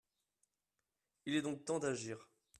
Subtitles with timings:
[1.27, 2.27] Il est donc temps d’agir